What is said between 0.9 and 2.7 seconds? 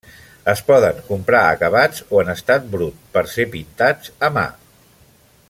comprar acabats o en estat